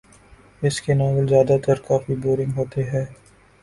اس 0.61 0.79
کے 0.81 0.93
ناولزیادہ 0.93 1.57
ت 1.65 1.87
کافی 1.87 2.15
بورنگ 2.15 2.51
ہوتے 2.57 2.83
ہے 2.83 3.05